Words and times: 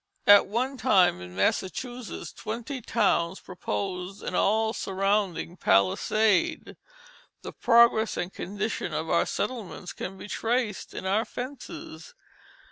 At 0.25 0.47
one 0.47 0.77
time 0.77 1.21
in 1.21 1.35
Massachusetts, 1.35 2.33
twenty 2.33 2.81
towns 2.81 3.39
proposed 3.39 4.23
an 4.23 4.33
all 4.33 4.73
surrounding 4.73 5.57
palisade. 5.57 6.75
The 7.43 7.53
progress 7.53 8.17
and 8.17 8.33
condition 8.33 8.93
of 8.95 9.11
our 9.11 9.27
settlements 9.27 9.93
can 9.93 10.17
be 10.17 10.27
traced 10.27 10.95
in 10.95 11.05
our 11.05 11.23
fences. 11.23 12.15